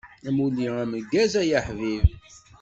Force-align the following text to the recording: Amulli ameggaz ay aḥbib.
Amulli 0.27 0.65
ameggaz 0.81 1.33
ay 1.41 1.51
aḥbib. 1.59 2.07